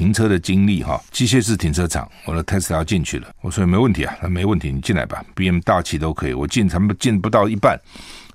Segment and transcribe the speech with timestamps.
[0.00, 7.78] 停车的经历哈，机械式停车场，我的 Tesla 要进去了，我说没问题啊，那没问题，你进来吧，BM 大气都可以，我进他们进不到一半，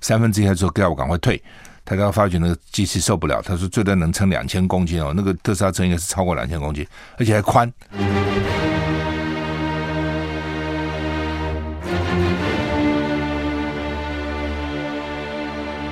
[0.00, 1.42] 三分之一之后叫我赶快退，
[1.84, 6.86] 他刚发觉那个机器受不了，他说最多能撑两千公斤哦，那个特斯拉车应该是超过两千公斤，
[7.18, 7.72] 而且还宽。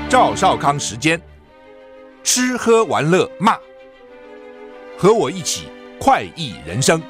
[0.08, 1.20] 赵少康时间，
[2.22, 3.56] 吃喝玩乐骂，
[4.96, 5.68] 和我一起
[5.98, 7.02] 快意人生。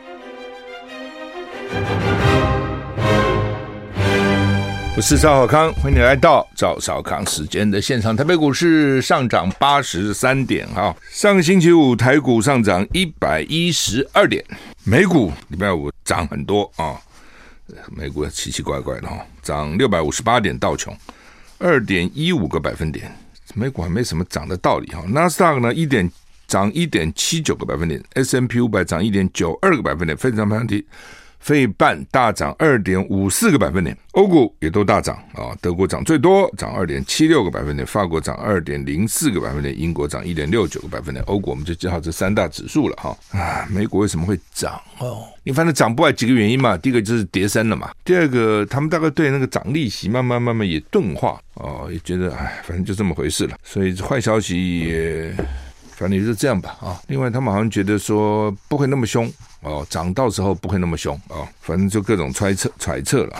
[4.97, 8.17] 我是赵少康，欢迎你来到赵少康时间的现场。
[8.17, 14.45] 台北股市上涨八十三点，哈，上个星期五台股上涨一百一十二点，
[14.85, 16.97] 美股礼拜五涨很多啊，
[17.91, 20.97] 美股奇奇怪怪的哈，涨六百五十八点道琼。
[21.59, 23.11] 二点一五个百分点，
[23.55, 25.03] 美股还没什么涨的道理哈。
[25.09, 26.09] 纳斯达克呢，一点
[26.55, 30.87] 涨一点七九个百分点，S M P 五百涨一点九二个百分点，非常强体。
[31.41, 43.19] 费半大涨二点五四个百分点，欧股也都大涨啊，德国涨最多，涨二点七六个百分点，法国涨二点零四个百分点，英国涨一点六九个百分点，欧股我们就记好这三大指数了哈。
[43.33, 45.25] 啊，美股为什么会涨哦？
[45.43, 55.35] 你反正涨不坏几个原因嘛，第一个就是跌升了嘛，第二个他们大概对那个涨利息慢慢慢慢也钝化哦，也觉得哎，反正就这么回事了，所以坏消息也。
[55.97, 57.01] 反正就是这样吧啊！
[57.07, 61.47] 另外，他们好像觉得说不会那么凶哦，涨到时候不会那么凶啊。
[61.61, 63.37] 反正就各种揣测揣测了。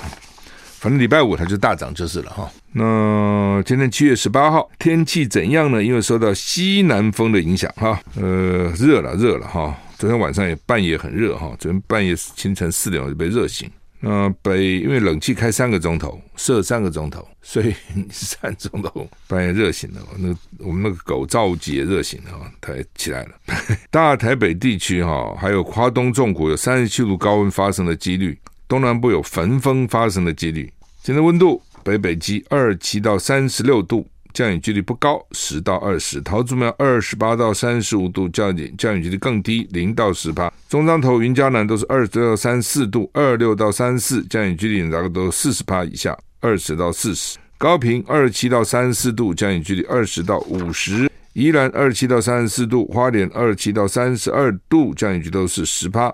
[0.79, 2.51] 反正礼拜五它就大涨就是了哈。
[2.73, 5.83] 那今天七月十八号，天气怎样呢？
[5.83, 9.75] 因为受到西南风的影响哈，呃，热了热了哈。
[9.97, 13.71] 昨天晚上也半夜很热哈，昨天半夜清晨四点我就被热醒。
[14.05, 17.75] 呃，北因为冷气开三个钟头，设三个钟头，所以
[18.11, 20.01] 三钟头半夜热醒了。
[20.19, 23.31] 那我们那个狗赵吉也热醒了，它也起来了。
[23.91, 28.39] 大台北地区哈，还有华东纵谷有三十七度高温发生的几率，
[28.69, 30.73] 东南部有焚风发生的几率。
[31.03, 34.07] 今天温度北北极二七到三十六度。
[34.35, 36.21] 降雨几率不高，十到二十。
[36.21, 40.53] 桃竹苗二十八到三十五度，降雨降雨几率更低，零到十八。
[40.69, 47.39] 中彰投、云嘉南都是二十到三十四度，二六到三十四，降雨几率大概都四十帕以下，二十到四十。
[47.57, 51.09] 高屏二七到三十四度，降雨几率二十到五十。
[51.35, 56.13] 宜兰二七到三十四度，花莲二七到三十二度，降雨几率都是十帕。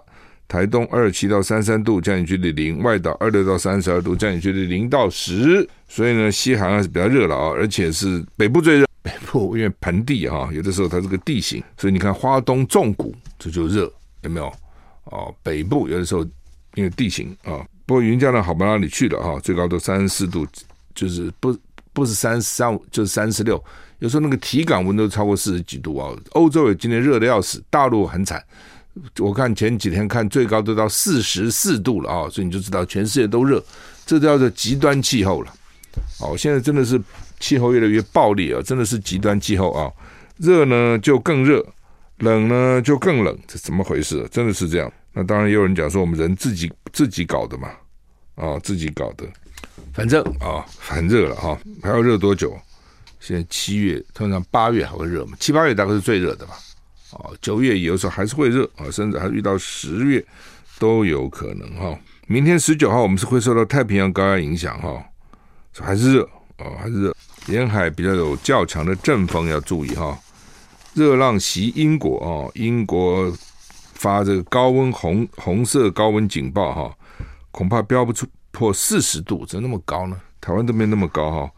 [0.50, 5.65] 台东二七到三三度，降雨几率零；外岛二六到三十二度，降雨几率零到十。
[5.87, 8.87] 所以呢，西海岸是比较热了啊，而且是北部最热。
[9.00, 13.88] 北部因为盆地哈，有的时候它这个地形，所以你看花东纵谷这就热，
[14.22, 14.53] 有没有？
[15.05, 16.27] 哦，北部有的时候
[16.75, 20.44] 因为地形啊，不过云嘉南好不到哪里去了哈，最高都三十四度，
[20.97, 21.56] 就是不
[21.93, 23.62] 不是三十三五，就是三十六。
[24.00, 26.11] 有时候那个体感温度超过四十几度啊。
[26.31, 28.43] 欧洲也今天热得要死，大陆很惨。
[29.19, 33.62] 我看前几天看最高都到四十四度了啊，所以你就知道全世界都热，
[34.05, 35.55] 这叫做极端气候了。
[36.21, 37.00] 哦，现在真的是
[37.39, 39.91] 气候越来越暴力啊，真的是极端气候啊，
[40.39, 41.65] 热呢就更热，
[42.19, 44.27] 冷呢就更冷，这怎么回事？
[44.31, 44.93] 真的是这样。
[45.12, 47.71] 那当然也有人讲说我们人自己自己搞的嘛，
[48.34, 49.25] 啊，自己搞的，
[49.93, 52.56] 反正啊很热了哈，还要热多久？
[53.19, 56.55] 现在七月，通常八月还会热嘛，七八月大概是最热的吧。
[57.12, 60.25] 哦，九月有时候还是会热啊，甚至还遇到十月
[60.78, 61.98] 都有可能哈。
[62.26, 65.04] 明天十九号我们是会受到太平洋高压影响哈，
[65.78, 66.22] 还是热
[66.59, 67.16] 哦，还是热。
[67.47, 70.16] 沿海比较有较强的阵风要注意哈。
[70.94, 73.32] 热浪袭英国哦，英国
[73.94, 76.97] 发这个高温红红色高温警报哈，
[77.50, 80.20] 恐怕飙不出破四十度，怎么那么高呢？
[80.41, 81.50] 台湾都没那么高哈。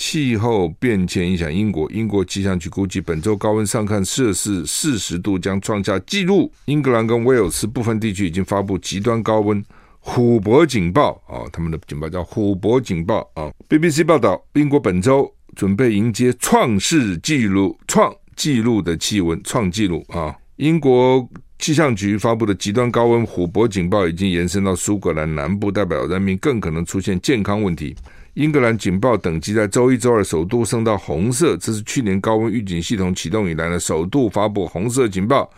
[0.00, 6.50] 气候变迁影响英国，英国气象局估计本周高温上看摄氏四十度将创下纪录。
[6.64, 9.62] 英格兰跟威尔斯部分地区已经发布极端高温
[9.98, 13.52] 虎伯警报啊，他们的警报叫虎伯警报啊。
[13.68, 20.34] BBC 报道，英国本周准备迎接创世纪录、创纪录的气温，创纪录啊。
[20.56, 21.28] 英国
[21.58, 27.94] 气象局发布的极端高温虎伯警报已经延伸到苏格兰南部，代表人民更可能出现健康问题。
[28.34, 35.50] 英格兰警报等级在周一、周二首度升到红色，这是去年高温预警系统启动以来呢首度发布红色警报，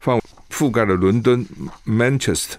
[0.00, 0.20] 放
[0.50, 1.44] 覆盖了伦敦、
[1.86, 2.54] Manchester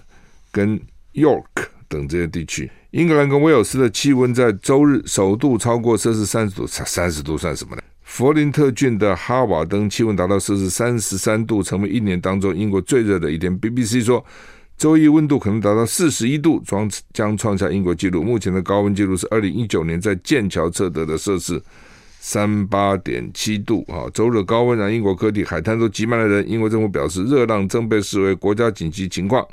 [0.50, 0.80] 跟
[1.14, 1.44] York
[1.88, 2.70] 等这些地区。
[2.90, 7.82] 英格兰跟威尔斯的气温在周日首度超过摄氏三十度，三十度算什么呢？
[8.02, 13.56] 弗林特郡的哈瓦登气温达到摄氏三十三度，成为一年当中英国最热的一天。
[13.60, 14.24] BBC 说。
[14.80, 18.22] 周一温度可能达到四十一度，将将创下英国纪录。
[18.22, 21.60] 目前的高温纪录是二零一九年在剑桥测得的摄氏
[22.18, 26.48] 三八点七度啊，周日高温让英国各地海滩都挤满了人。
[26.48, 29.46] 英国政府表示，热浪正被视为国家紧急情况。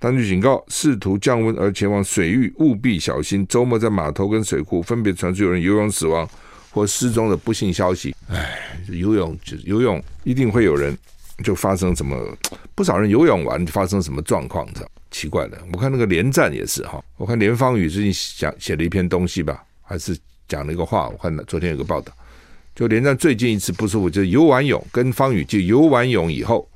[0.00, 3.46] 当局警告，试图降温而前往水域务必小心。
[3.46, 6.28] 周末在码头跟水库分别传出有人游泳死亡
[6.72, 8.12] 或失踪的不幸消息。
[8.28, 8.58] 唉，
[8.88, 10.98] 游泳就游泳，一定会有人
[11.44, 12.16] 就发生什么，
[12.74, 15.58] 不少人游泳完发生什么状况，这奇怪的。
[15.72, 20.18] 我看那个连战也是哈，我看连方宇最近讲写了一篇东西吧，还是。
[20.48, 22.10] 讲了一个话，我看到昨天有个报道，
[22.74, 26.66] 就连战最近一次不舒服，就是游完泳跟方宇就游完泳以后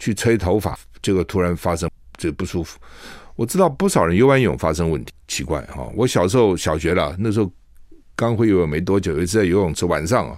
[0.00, 2.76] 去吹头发，结果突然发生这不舒服。
[3.36, 5.88] 我知道不少人游完泳发生问题，奇怪哈。
[5.94, 7.48] 我小时候小学了，那时候
[8.16, 10.36] 刚会游泳没多久，有一次在游泳池晚上啊，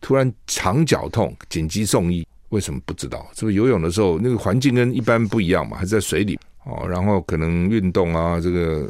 [0.00, 3.26] 突然肠绞痛，紧急送医，为什么不知道？
[3.34, 5.76] 是不是游泳的时候那个环境跟一般不一样嘛？
[5.76, 8.88] 还是在水里哦，然后可能运动啊，这个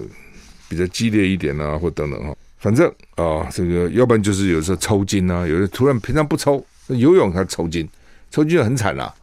[0.69, 2.37] 比较激烈一点啊，或等等哈。
[2.59, 7.89] 反正啊、这个要不然就是有时候抽筋啊，有的突然平常不抽，游泳他抽筋，
[8.31, 9.15] 抽筋就很惨了，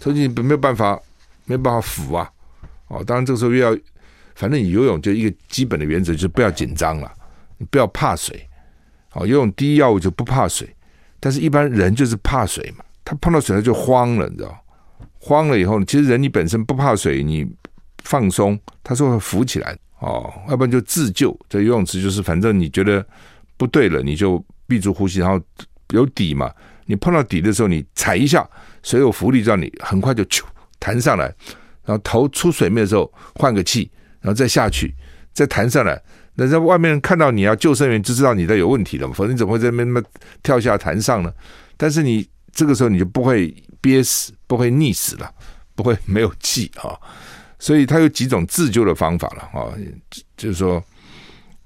[0.00, 0.98] 抽筋没有办法，
[1.44, 2.30] 没办法扶啊。
[2.88, 3.78] 哦，当然这个时候又要，
[4.34, 7.12] 反正你游泳就一个基本的原则就是不要紧张了，
[7.58, 8.46] 你不要怕水。
[9.12, 10.68] 哦，游泳第一要务就不怕水，
[11.18, 14.56] 但是一般人就是怕水嘛，他碰到水他就慌了，你知道？
[15.18, 17.46] 慌了以后，其实人你本身不怕水，你
[18.04, 19.76] 放松，他是会浮起来。
[19.98, 21.38] 哦，要不然就自救。
[21.48, 23.04] 这游泳池就是，反正你觉得
[23.58, 25.38] 不对了，你就闭住呼吸，然后
[25.90, 26.50] 有底嘛。
[26.86, 28.48] 你碰到底的时候，你踩一下，
[28.82, 30.42] 水有浮力，让你很快就咻
[30.78, 31.26] 弹上来。
[31.84, 34.94] 然后头出水面的时候换个气，然后再下去，
[35.34, 36.00] 再弹上来。
[36.34, 39.12] 那在外面看到你要救生员就知道你在有问题了嘛。
[39.12, 40.04] 否则你怎么会在那边
[40.42, 41.30] 跳下弹上呢？
[41.76, 45.32] 但是你这个时候你就不会憋死，不会溺死了，
[45.74, 46.98] 不会没有气啊。
[47.58, 49.68] 所以他有几种自救的方法了啊，
[50.36, 50.82] 就是说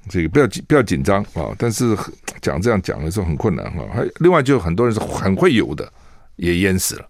[0.09, 1.97] 这个不要不要紧张啊，但是
[2.43, 3.87] 讲这样讲的时候很困难哈。
[3.95, 5.91] 还另外就很多人是很会游的，
[6.37, 7.09] 也淹死了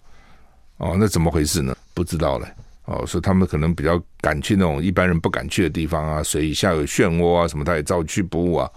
[0.77, 1.75] 哦，那怎么回事呢？
[1.95, 2.47] 不知道嘞
[2.85, 8.71] 哦，所以他们可能比较敢去那种一般人不敢去的地方啊，水下有漩涡啊什么，他也照去不误啊。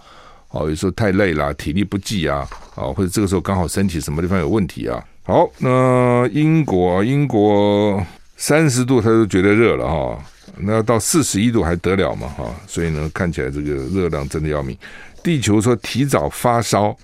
[0.50, 5.02] 哦，有时候太累了，体力不济啊，哦，或者这个时候刚好身体什么地方有问题啊。
[5.24, 8.04] 好，那英国英国。
[8.40, 10.24] 三十度他就觉得热了哈，
[10.58, 12.48] 那到四十一度还得了嘛哈？
[12.68, 14.78] 所以呢，看起来这个热浪真的要命。
[15.24, 16.96] 地球说提早发烧，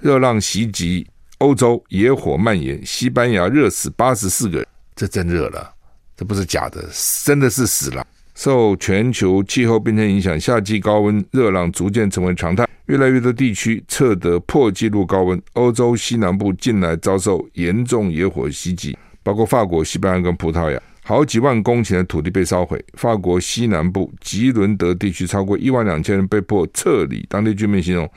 [0.00, 1.06] 热浪袭击
[1.40, 4.66] 欧洲，野火蔓延，西班牙热死八十四个人，
[4.96, 5.70] 这真热了，
[6.16, 6.82] 这不是假的，
[7.22, 8.06] 真的是死了。
[8.34, 15.40] 受全球气候变迁影响，夏季高温热浪逐渐成为常态，越来越多地区测得破纪录高温。
[15.52, 18.96] 欧洲西南部近来遭受严重野火袭击。
[19.22, 22.82] 包括法国、西班牙跟葡萄牙，好几万公顷的土地被烧毁。
[22.94, 27.26] 法国西南部吉伦德地区超过一万两千人被迫撤离。
[27.28, 28.10] 当地居民形容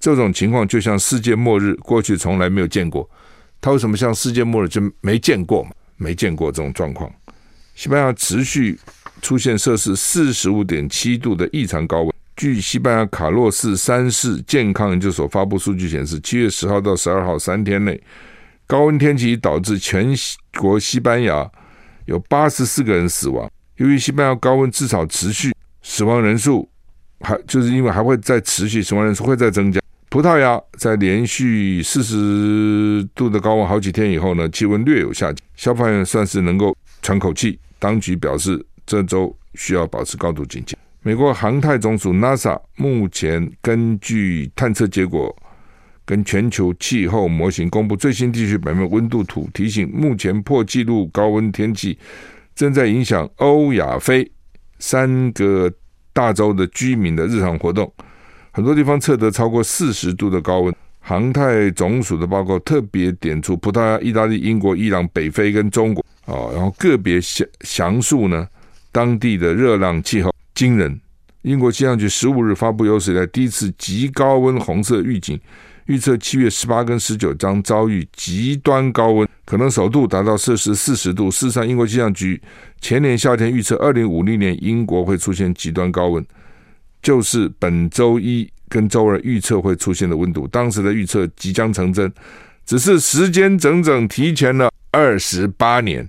[0.00, 3.08] 这种情况就像世界末日，过去从来没有见过。
[3.60, 5.70] 他为什么像世界末日就没见过嘛？
[5.96, 7.08] 没见过这种状况。
[7.76, 8.76] 西班牙持续
[9.22, 12.17] 出现摄氏四十五点七度的异常高温。
[12.38, 18.00] 据西班牙卡洛斯三世健康研究所发布数据显示，七月十号到十二号三天内。
[18.64, 20.14] 高温天气导致全
[20.56, 21.50] 国西班牙
[22.04, 23.50] 有八十四个人死亡。
[23.78, 25.52] 由于西班牙高温至少持续，
[25.82, 26.70] 死亡人数
[27.22, 29.80] 还就是因为还会再持续，死亡人数会再增加。
[30.08, 37.58] 葡萄牙在连续四十度的高温好几天以后呢，气温略有下降，消防员算是能够喘口气。
[37.80, 40.78] 当局表示，这周需要保持高度警戒。
[41.02, 45.34] 美国航太总署 NASA 目前根据探测结果。
[46.04, 51.98] 跟全球气候模型公布最新地区表面温度图，提醒目前破纪录高温天气
[52.54, 54.26] 正在影响欧亚非
[54.78, 55.70] 三个
[56.14, 57.92] 大洲的居民的日常活动，
[58.52, 60.74] 很多地方测得超过四十度的高温。
[61.00, 68.48] 航太总署的报告特别点出葡萄牙、意大利、英国、伊朗、北非跟中国啊，然后个别详详述呢
[68.90, 71.00] 当地的热浪气候惊人。
[71.42, 75.38] 英国气象局十五日发布有史以来第一次极高温红色预警。
[75.86, 81.30] 预测七月十八跟十九将遭遇极端高温，可能首度达到摄氏四十度。
[81.30, 82.42] 事实上，英国气象局
[82.80, 86.26] 前年夏天预测二零五零年英国会出现极端高温，
[87.00, 90.48] 就是本周一跟周二预测会出现的温度。
[90.48, 92.12] 当时的预测即将成真，
[92.66, 96.06] 只是时间整整提前了二十八年。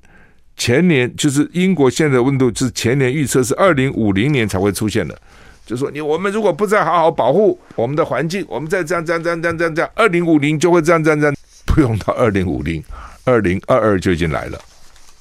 [0.59, 5.19] 前年就是英国现在温度，是前年预测是二零五零年才会出现的。
[5.65, 11.35] 就说你我们如果不再好好保护我们的环境，我们再这样这样这样这样这样这样，二零五零就会这样这样这样，
[11.65, 12.83] 不用到二零五零，
[13.23, 14.59] 二零二二就已经来了，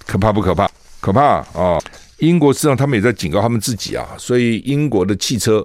[0.07, 0.69] 可怕不可怕？
[1.01, 1.79] 可怕啊、
[2.19, 5.65] 英国实际上他们也在警告他们自己啊，所以英国的汽车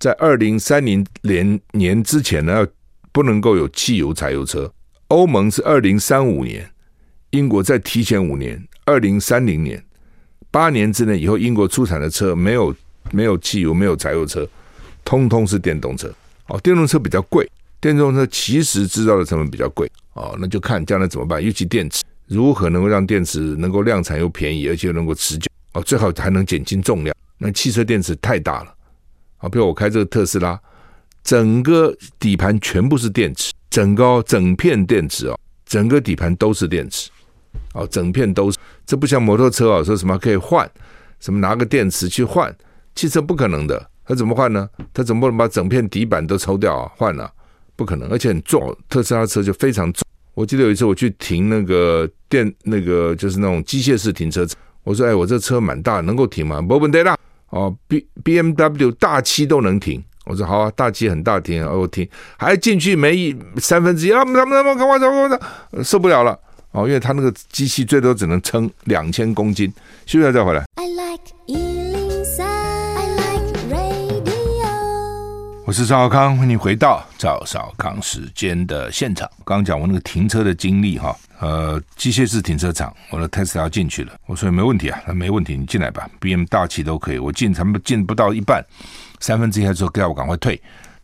[0.00, 2.66] 在二零三零年年之前呢，
[3.12, 4.72] 不能够有汽油、柴油车。
[5.08, 6.68] 欧盟是二零三五年，
[7.30, 9.84] 英国再提前五年，二零三零年，
[10.50, 12.74] 八年之内以后，英国出产的车没有
[13.10, 14.48] 没有汽油、没有柴油车，
[15.04, 16.10] 通通是电动车。
[16.46, 17.46] 哦，电动车比较贵，
[17.82, 19.86] 电动车其实制造的成本比较贵。
[20.14, 25.50] 哦，那就看将来怎么办，尤其电池如何能够让电池能够量产又便宜，而且又能够持久。
[25.74, 27.14] 哦，最好还能减轻重量。
[27.36, 28.74] 那汽车电池太大了。
[29.36, 30.58] 啊，比如我开这个特斯拉，
[31.22, 37.10] 整个底盘全部是电池，整个整片电池哦，整个底盘都是电池，
[37.74, 38.58] 哦，整片都是。
[38.86, 40.68] 这不像摩托车啊，说什么可以换，
[41.20, 42.54] 什么拿个电池去换，
[42.94, 43.90] 汽车不可能的。
[44.06, 44.68] 它怎么换呢？
[44.94, 46.90] 它怎么不能把整片底板都抽掉啊？
[46.96, 47.30] 换了，
[47.76, 48.74] 不可能，而且很重。
[48.88, 50.02] 特斯拉车就非常重。
[50.32, 57.16] 我记得有一次我去停那个电，那个就是那种机械式停车场，我说：“哎，我这车蛮大，能够停吗？”没问题啦。
[57.50, 66.38] 哦，B B M W 大七都能停，我说好啊，大七很大停，我停，还进去没一三分之一啊，他们他们赶快走，赶快走，受不了了
[66.72, 69.72] 哦，因为他那个机器最多只能撑两千公斤，
[70.06, 70.64] 休息下再回来。
[70.74, 71.38] I like
[75.64, 79.28] 我是赵少康，欢迎你回到赵少康时间的现场。
[79.44, 87.18] 刚刚讲我那个停车的经历哈，呃，机械式停车场，我的 Tesla 要进去了，我说没问题啊，那没问题，你进来吧，B M 大气都可以。
[87.18, 88.64] 我进，他们进不到一半，
[89.20, 90.58] 三分之一的时候，叫我赶快退。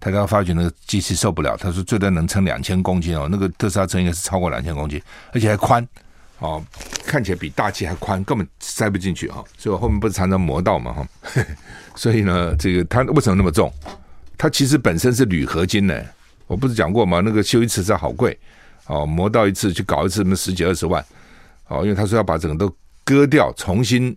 [0.04, 5.00] 他刚刚发觉那个机器受不了，他说最多能撑两千公斤哦，那个特斯拉车应该是超过两千公斤，
[5.32, 5.88] 而且还宽
[6.40, 6.62] 哦，
[7.06, 9.42] 看起来比大气还宽，根本塞不进去啊。
[9.56, 11.08] 所以我后面不是常常磨到嘛哈，
[11.96, 13.72] 所以呢，这个它为什么那么重？
[14.36, 15.98] 它其实本身是铝合金呢，
[16.46, 17.22] 我不是讲过吗？
[17.24, 18.38] 那个修一次车好贵，
[18.86, 21.02] 哦，磨到一次去搞一次，那十几二十万，
[21.68, 24.14] 哦，因为他说要把整个都割掉，重新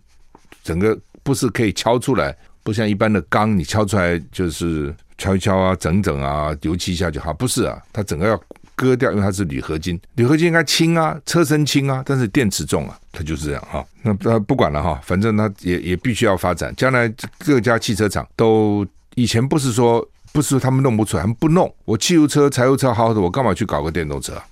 [0.62, 8.40] 整个不是可以敲出来，不像一般的钢，你敲出来就是敲一敲啊，整整啊，油漆一下就好，不是啊，它整个要
[8.74, 13.84] 割掉，因为它是铝合金，铝合金应该轻啊，车身轻啊，但是电池重啊，它就是这样哈。
[14.02, 20.08] 那那不管了哈，反正它也也必须要发展，将来各家汽车厂都以前不是说。
[20.30, 21.74] 不是说他们弄不出来，他们不弄。
[21.86, 24.44] 我汽油车、柴油车好好的，我干嘛去搞个电动车啊？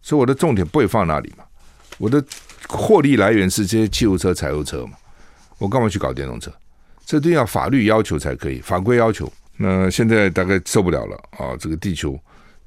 [0.00, 1.42] 所以我的重点不会放那里嘛。
[1.98, 2.24] 我的
[2.68, 4.92] 获利来源是这些汽油车、柴油车嘛。
[5.58, 6.50] 我干嘛去搞电动车？
[7.04, 9.30] 这都要法律要求才可以，法规要求。
[9.62, 11.54] 那现在大概受不了了啊！
[11.60, 12.18] 这个地球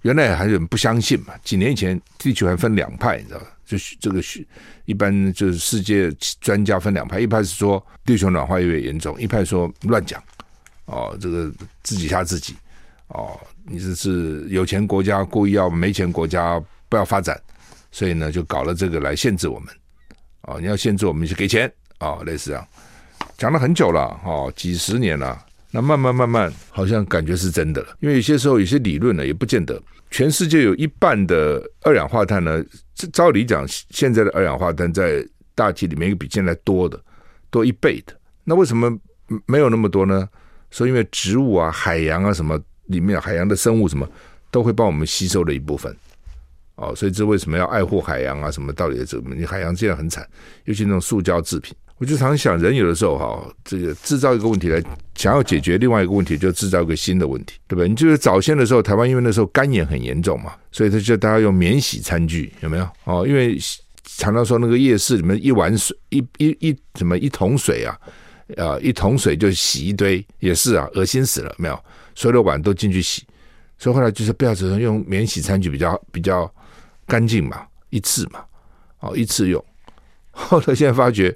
[0.03, 1.33] 原来还有人不相信嘛？
[1.43, 3.47] 几年前地球还分两派，你知道吧？
[3.65, 4.45] 就是这个是
[4.85, 10.21] 一般就是世界专家分两派，一派是说地球暖化越来越严重，一派说乱讲。
[10.85, 12.55] 哦，这个自己吓自己
[13.07, 13.39] 哦！
[13.65, 17.41] 你这是有钱国家故意要没钱国家不要发展，
[17.91, 19.73] 所以呢就搞了这个来限制我们。
[20.41, 22.67] 哦，你要限制我们就给钱哦，类似这样
[23.35, 25.43] 讲了很久了哦，几十年了。
[25.73, 27.97] 那慢慢慢慢，好像感觉是真的了。
[27.99, 29.81] 因为有些时候有些理论呢也不见得。
[30.11, 32.63] 全世界有一半的二氧化碳呢，
[33.11, 37.03] 照理讲，现在的二氧化碳在大气里面比现在多的
[37.49, 38.13] 多一倍的。
[38.43, 38.95] 那为什么
[39.47, 40.29] 没有那么多呢？
[40.69, 44.07] 所以，因为植物啊、海洋啊什么里面，海洋的生物什么
[44.51, 45.95] 都会帮我们吸收了一部分，
[46.75, 48.51] 哦，所以这为什么要爱护海洋啊？
[48.51, 49.03] 什么道理？
[49.03, 50.27] 这个你海洋现在很惨，
[50.65, 51.75] 尤其那种塑胶制品。
[52.03, 54.83] 我就常想，人有的时候哈，这个制造一个问题来
[55.15, 57.87] 想要解决另外一个问题，就制造一个新的问题，对不对？
[57.87, 62.85] 你就是早先的时候，台湾因为那时候干眼很严重嘛，所以他就大家用免洗餐具，有没有？
[63.05, 63.57] 哦，因为
[64.17, 67.97] 常常说那个夜市里面一碗水，一一一什么一桶水啊。
[68.57, 71.79] 啊，一桶水就洗一堆，也是啊，恶心死了，没有，
[72.13, 73.23] 所有的碗都进去洗，
[73.79, 76.53] 所以后来就是不要只能用免洗餐具比较比较
[77.07, 78.43] 干净嘛，一次嘛，
[78.99, 79.63] 哦，一次用。
[80.29, 81.35] 后来现在发觉，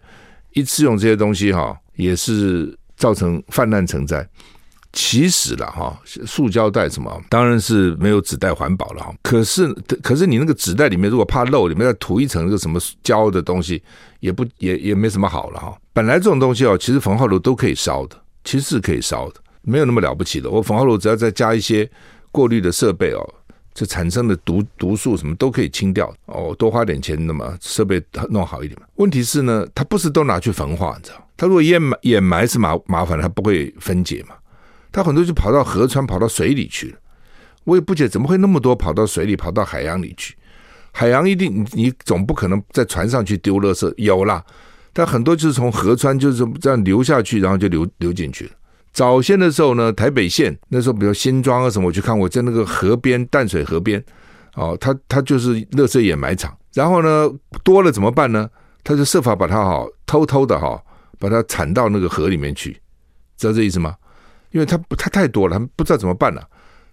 [0.57, 4.27] 一次用这些东西哈，也是造成泛滥成灾。
[4.93, 9.13] 其实了哈，塑胶袋什么，当然是没有纸袋环保了哈。
[9.21, 9.71] 可是，
[10.01, 13.83] 可是你那个纸袋里面如果怕漏，里面再涂一层那个什么胶的东西，
[14.21, 15.77] 也不也也没什么好了哈。
[15.93, 20.49] 本来这种东西哦，其实焚化炉都可以烧的，其实是可以烧的，没有那么了不起的。
[20.49, 21.87] 我焚化炉只要再加一些
[22.31, 23.21] 过滤的设备哦，
[23.77, 26.55] 这产生的毒毒素什么都可以清掉哦。
[26.57, 28.75] 多花点钱，那么设备弄好一点。
[28.95, 31.23] 问题是呢，它不是都拿去焚化，你知道？
[31.37, 34.33] 它如果掩埋掩埋是麻麻烦，它不会分解嘛。
[34.91, 36.97] 它很多就跑到河川、跑到水里去了，
[37.65, 40.35] 我也不解怎么会那么多跑到水里、跑到海洋里去。
[40.91, 44.43] 海洋一定你你总不可能在船上去丢垃圾，有啦，
[44.91, 48.51] 但很多就是从河川就是这样流下去，然后就流流进去了。
[48.97, 54.03] 早先的时候呢，台北县那时候，比如新庄啊什么，我去看过，在那个河边淡水河边，
[54.55, 56.57] 哦，它它就是垃圾掩埋场。
[56.73, 57.29] 然后呢，
[57.63, 58.49] 多了怎么办呢？
[58.83, 60.83] 他就设法把它哈偷偷的哈
[61.19, 62.75] 把它铲到那个河里面去，
[63.37, 63.95] 知道这意思吗？
[64.49, 66.41] 因为它不，它太多了，他不知道怎么办了、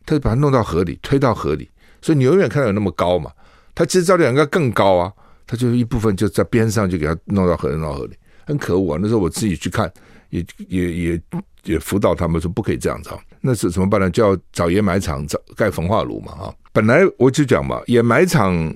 [0.04, 1.70] 他就把它弄到河里，推到河里，
[2.02, 3.30] 所以你永远看到有那么高嘛。
[3.74, 5.10] 他其实照理应该更高啊，
[5.46, 8.14] 他就一部分就在边上就给他弄到河，弄到河里，
[8.46, 8.98] 很可恶啊。
[9.00, 9.92] 那时候我自己去看，
[10.30, 11.22] 也也也
[11.64, 13.10] 也辅导他们说不可以这样子。
[13.40, 14.10] 那是怎么办呢？
[14.10, 16.54] 就要找掩埋场，找盖焚化炉嘛啊。
[16.72, 18.74] 本来我就讲嘛，掩埋场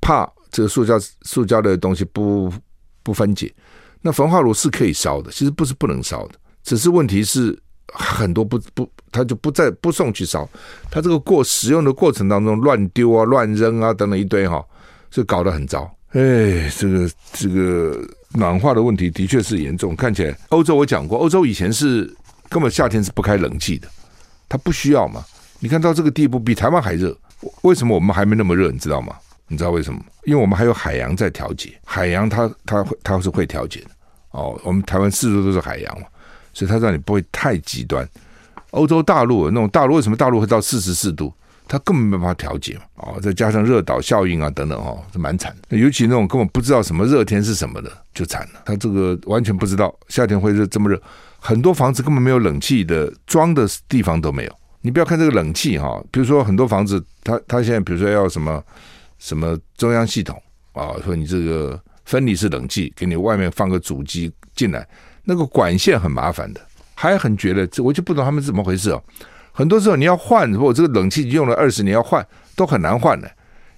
[0.00, 2.52] 怕这个塑胶塑胶的东西不
[3.02, 3.52] 不分解，
[4.00, 7.58] 那焚化炉是可以烧的，其实不是不能烧的，只是问题是。
[7.94, 10.46] 很多不不，他就不再不送去烧，
[10.90, 14.62] 他这个过使用的过程当中乱丢啊、乱扔啊等等一堆哈，
[15.08, 15.88] 就搞得很糟。
[16.08, 18.04] 哎，这个这个
[18.36, 19.96] 暖化的问题的确是严重。
[19.96, 22.14] 看起来欧洲我讲过，欧洲以前是
[22.48, 23.88] 根本夏天是不开冷气的，
[24.48, 25.24] 它不需要嘛。
[25.58, 27.16] 你看到这个地步，比台湾还热。
[27.62, 28.70] 为什么我们还没那么热？
[28.70, 29.14] 你知道吗？
[29.48, 30.00] 你知道为什么？
[30.24, 33.90] 因为我们还有海洋在调节，海洋它它会它是会调节的。
[34.30, 36.06] 哦，我们台湾四周都是海洋嘛。
[36.52, 38.08] 所以它让你不会太极端。
[38.70, 41.32] 欧洲大陆那种大陆，为什么大陆会到四十四度？
[41.68, 42.82] 它根本没办法调节嘛。
[42.96, 45.76] 哦，再加上热岛效应啊等等哦，是蛮惨的。
[45.76, 48.62] 尤其那种根本不知道什么热天是什么的，就惨了。
[48.64, 51.00] 它这个完全不知道夏天会热这么热，
[51.38, 54.52] 很多房子根本没有冷气的装的地方都没有。
[54.82, 58.62] 你不要看这个冷气哈，比如说很多房子，它它现在比如说要什么
[59.18, 60.40] 什么中央系统
[60.72, 64.86] 啊，说你这个分离式冷气，给你外面放个主机进来。
[65.24, 66.60] 那个管线很麻烦的，
[66.94, 69.02] 还很觉得，这我就不懂他们是怎么回事哦。
[69.56, 73.26] 很多时候你要换，如果这个冷气用了二十年要换，都很难换的，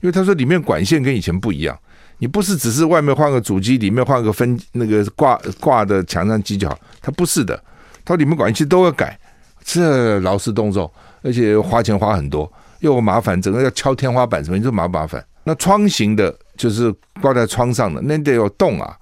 [0.00, 1.78] 因为他说里面管线跟以前不一样。
[2.18, 7.62] 你不是只是外面换个主机，里面换个分那个挂挂的墙上机就好，它不是的，
[8.04, 9.16] 它里面管线都要改，
[9.62, 10.90] 这劳师动众，
[11.23, 15.25] 而且花钱花很多，又麻烦，整个要敲天花板什么，你说麻不麻烦？
[15.44, 16.92] 那窗型的，就是
[17.23, 18.97] 挂在窗上的，那得有洞啊，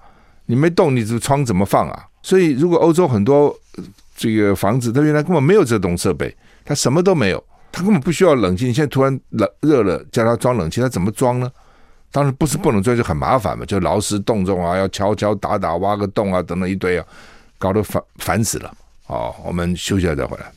[0.45, 2.05] 你没洞，你这窗怎么放啊？
[2.21, 3.51] 所以，如果欧洲很多
[4.15, 6.35] 这个房子，它原来根本没有这种设备，
[6.67, 8.65] 他什么都没有，他根本不需要冷气。
[8.65, 11.49] 你现在突然冷热了，叫他装冷气，他怎么装呢？
[12.11, 17.05] 当然不是不能装，就很麻烦嘛，就劳师动众啊，要敲敲打打，挖个洞啊，等等一堆啊，
[17.57, 18.73] 搞得烦烦死了。
[19.05, 20.51] 好，我们休息一下再回来。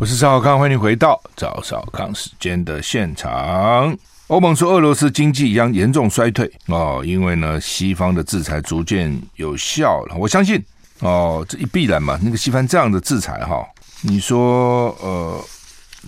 [0.00, 3.96] 我是赵小康，欢迎回到赵小康时间的现场。
[4.32, 10.16] 欧盟说俄罗斯经济将严重衰退哦，因为呢西方的制裁逐渐有效了。
[10.16, 10.58] 我相信
[11.00, 12.18] 哦，这一必然嘛。
[12.22, 13.62] 那个西方这样的制裁哈，
[14.00, 15.38] 你说呃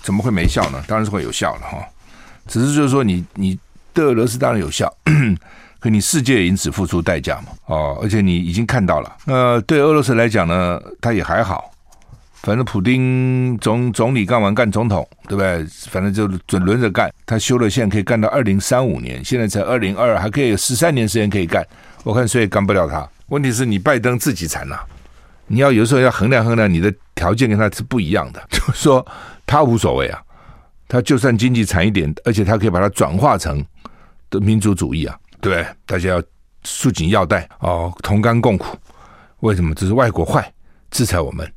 [0.03, 0.83] 怎么会没效呢？
[0.89, 1.87] 当然是会有效了哈。
[2.49, 3.59] 只是就是说你你
[3.93, 4.91] 对俄罗斯当然有效，
[5.79, 9.17] 可你世界也因此付出代价嘛哦，而且你已经看到了。
[9.27, 11.71] 呃，对俄罗斯来讲呢，他也还好。
[12.45, 15.65] 反正普丁总总理干完干总统，对不对？
[15.89, 17.11] 反正就准轮着干。
[17.25, 21.67] 他修了线可以干到二零三五年，现在才二零二二，还可以有十三年时间可以干。
[22.03, 23.09] 我看谁也干不了他。
[23.29, 24.79] 问题是你拜登自己惨了，
[25.47, 28.47] 你要有时候要衡量衡量你的条件跟他是不一样的。
[28.51, 29.05] 就 是说
[29.47, 30.23] 他无所谓啊，
[30.87, 33.65] 他就算经济惨一点，而且他可以把它转化成
[34.29, 35.67] 的民族主义啊，对不对？
[35.87, 36.23] 大家要
[36.63, 38.77] 束紧腰带哦，同甘共苦。
[39.41, 39.75] 为什么？
[39.75, 40.53] 这是外国坏，
[40.91, 41.51] 制裁我们。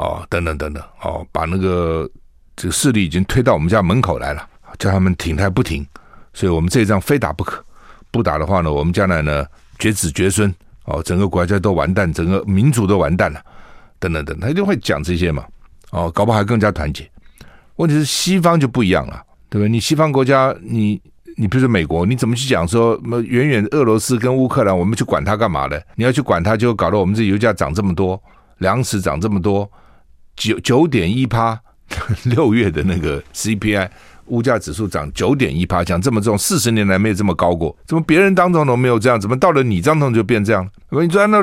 [0.00, 2.08] 哦，等等等等，哦，把那个
[2.56, 5.86] 这个势力已经推到我们家门口来了，叫他们挺他不停，
[6.32, 7.62] 所以我们这一仗非打不可，
[8.10, 9.44] 不打的话呢，我们将来呢
[9.78, 10.50] 绝子绝孙，
[10.86, 13.38] 哦，整个国家都完蛋，整个民族都完蛋了，
[13.98, 15.44] 等等等，他一定会讲这些嘛，
[15.90, 17.06] 哦，搞不好还更加团结。
[17.76, 19.68] 问题是西方就不一样了，对不对？
[19.68, 20.98] 你西方国家，你
[21.36, 25.78] 你比如说美国，你怎么去讲说，那远远俄罗斯跟乌克兰，我们去管他干嘛呢？
[25.94, 28.18] 你要去管他，就搞得我们这油价涨这么多。
[28.58, 29.66] 粮食涨这么多，
[30.40, 31.60] 九九点一趴，
[32.24, 33.86] 六月的那个 CPI
[34.28, 37.76] 物价指数涨九点一趴，讲这么重，四十年来没有这么高过。
[37.86, 39.20] 怎么别人当总统没有这样？
[39.20, 41.02] 怎么到了你当总统就变这样了？
[41.02, 41.42] 你说那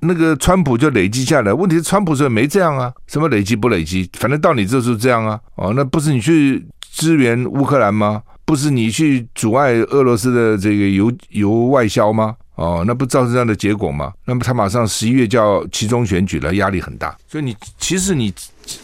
[0.00, 4.08] 那个川普就累积下来，问题是川普说没这样啊，什么累积不累积？
[4.12, 5.40] 反正到你这是这样啊。
[5.56, 8.22] 哦，那不是你去支援乌克兰吗？
[8.44, 12.36] 不是你去阻碍俄罗斯的这个油油外销吗？
[12.56, 14.12] 哦，那不造成这样的结果吗？
[14.24, 17.14] 那么他马上十一月就要期中选举了，压力很大。
[17.28, 18.32] 所以你其实你，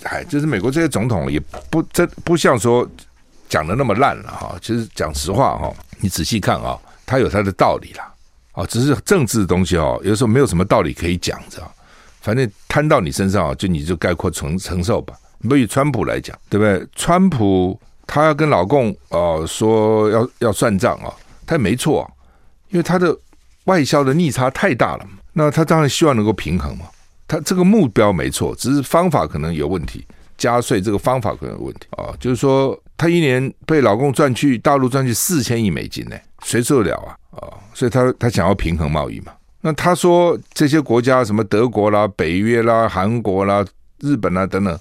[0.02, 2.86] 哎，就是美国这些总统也不真不像说
[3.48, 4.54] 讲的那么烂了哈。
[4.60, 8.12] 其实讲实话哈，你仔细看啊，他有他的道理啦。
[8.52, 11.72] 哦，只是政治的东西哦，有时候没有什么道理可以讲，知道？
[12.20, 15.14] 反正摊到你身上啊，就你就概括承承受吧。
[15.48, 16.86] 比如川普来讲，对不对？
[16.94, 21.08] 川普他要跟老共哦说要要算账啊，
[21.46, 22.06] 他也没错，
[22.68, 23.18] 因为他的。
[23.64, 26.86] 外销的逆差太大了，那他当然希望能够平衡嘛。
[27.26, 30.04] 他这个目标没错，只是方法可能有问题。
[30.38, 37.14] 加税这个方法可能有问题啊，就是说他一年被老公赚去大陆赚去四千亿美金呢，谁受得了啊？
[37.38, 39.30] 啊，所以他他想要平衡贸易嘛。
[39.60, 43.64] 那他说这些国家什么德国啦、北约啦、韩国啦、
[44.00, 44.76] 日本啦等等，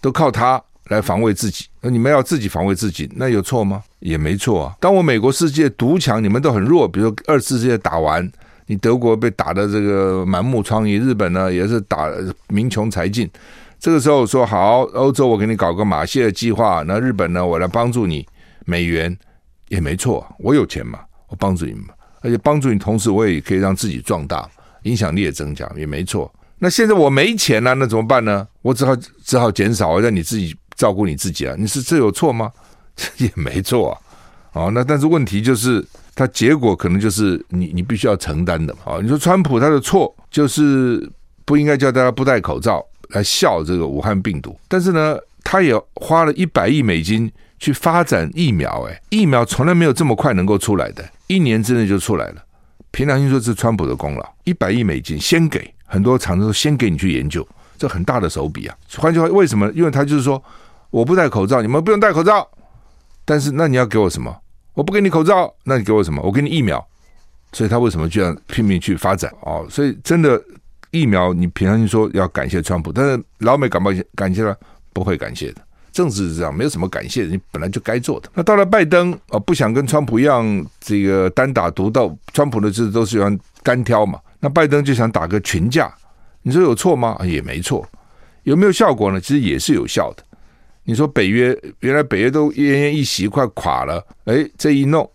[0.00, 1.66] 都靠他来防卫自己。
[1.80, 3.82] 那你们要自己防卫自己，那有错吗？
[4.00, 4.76] 也没错啊。
[4.78, 8.30] 当我美国世界独强，你们都很弱，比如说二次世界打完，
[8.66, 12.08] 你德国被打的这个满目疮痍，日本呢也是打
[12.48, 13.30] 民穷财尽。
[13.78, 18.26] 这个时候说好，欧洲我给你搞个马歇尔计划，那日本呢我来帮助你，
[18.66, 19.16] 美元
[19.68, 20.98] 也没错，我有钱嘛，
[21.28, 21.94] 我帮助你嘛。
[22.22, 24.46] 而且帮助你，同时我也可以让自己壮大，
[24.82, 26.30] 影响力也增强，也没错。
[26.58, 28.46] 那现在我没钱了，那怎么办呢？
[28.60, 31.54] 我只好只好减少，让你自己照顾你自己啊。
[31.58, 32.50] 你是这有错吗？
[32.96, 33.92] 这 也没错啊。
[34.52, 38.80] 哦，那但是问题就是，它结果可能就是你你必须要承担的嘛。
[38.86, 41.06] 哦，你说川普他的错就是
[41.44, 51.04] 不应该叫大家不戴口罩来笑这个武汉病毒，但是呢，他也花了一百亿美金去发展疫苗，哎，疫苗从来没有这么快能够出来的。
[51.26, 52.42] 一年之内就出来了，
[52.90, 54.34] 凭良心说，是川普的功劳。
[54.42, 57.46] 一百亿美金先给很多厂商，先给你去研究，
[57.78, 58.76] 这很大的手笔啊。
[58.96, 59.70] 换句话，为什么？
[59.72, 60.42] 因为他就是说，
[60.90, 62.46] 我不戴口罩，你们不用戴口罩。
[63.24, 64.36] 但是那你要给我什么？
[64.74, 66.20] 我不给你口罩，那你给我什么？
[66.22, 66.84] 我给你疫苗。
[67.52, 69.32] 所以他为什么这样拼命去发展？
[69.42, 70.40] 哦，所以真的
[70.90, 74.56] 疫苗，你平常心说要感谢川普，但是老美感不感谢他？
[74.92, 75.62] 不会感谢的。
[75.92, 78.28] 政治是这样，没有什么感谢的，你本来就该做的。
[78.34, 84.18] 那到了拜登啊，不想跟川普一样这个单打独斗，川普的字都是喜欢单挑嘛。
[84.38, 85.92] 那拜登就想打个群架，
[86.42, 87.18] 你说有错吗？
[87.24, 87.86] 也没错。
[88.44, 89.20] 有没有效果呢？
[89.20, 90.22] 其实也是有效的。
[90.84, 95.08] 你说北约原来北约都奄奄一息，快垮了，哎，这一弄，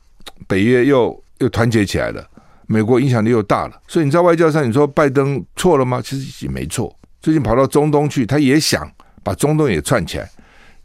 [0.47, 2.25] 北约又又团结起来了，
[2.67, 3.81] 美国影响力又大了。
[3.87, 6.01] 所以你在外交上，你说拜登错了吗？
[6.03, 6.95] 其实也没错。
[7.21, 8.89] 最近跑到中东去，他也想
[9.23, 10.29] 把中东也串起来。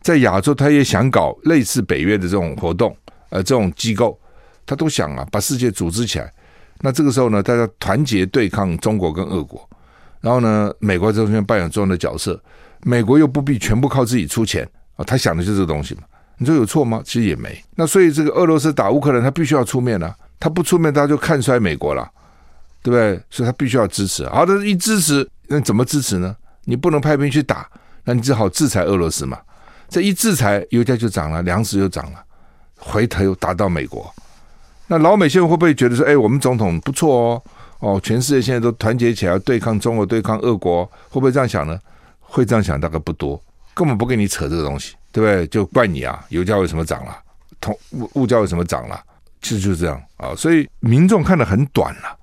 [0.00, 2.96] 在亚洲，他也想搞类似北约的这种活动，
[3.28, 4.18] 呃，这种机构，
[4.64, 6.32] 他都想啊，把世界组织起来。
[6.80, 9.68] 那这个时候呢，大家团结对抗中国跟俄国，
[10.22, 12.42] 然后呢，美国在中间扮演重要的角色，
[12.82, 16.02] 美国又不必全部靠自己出钱啊，他想的就是这个东西嘛。
[16.38, 17.02] 你说有错吗？
[17.04, 17.62] 其实也没。
[17.74, 22.10] 那所以这个俄罗斯打乌克兰，他必须要出面啊，他不出面，他就看衰美国了，
[22.82, 23.20] 对不对？
[23.28, 24.26] 所以他必须要支持。
[24.28, 26.34] 好他，一支持，那怎么支持呢？
[26.64, 27.68] 你不能派兵去打，
[28.04, 29.38] 那你只好制裁俄罗斯嘛。
[29.90, 32.24] 这一制裁，油价就涨了，粮食又涨了，
[32.78, 34.10] 回头又打到美国。
[34.86, 37.34] 那老美现在会不会觉得说，哎，我们总统不错
[37.80, 41.78] 哦，哦，全世界现在都团结起来对抗中国、对抗俄国，会不会这样想呢？
[42.30, 43.42] 会这样想大概不多，
[43.74, 45.46] 根本不跟你扯这个东西，对不对？
[45.48, 47.16] 就怪你啊，油价为什么涨了？
[47.60, 48.98] 通物物价为什么涨了？
[49.42, 50.32] 其实就是这样啊。
[50.36, 52.16] 所以民众看得很短了，